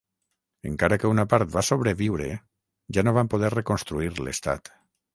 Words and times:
Encara 0.69 0.97
que 1.03 1.11
una 1.15 1.25
part 1.33 1.53
va 1.57 1.63
sobreviure, 1.69 2.31
ja 2.99 3.07
no 3.09 3.17
van 3.21 3.33
poder 3.37 3.55
reconstruir 3.59 4.13
l'estat. 4.27 4.79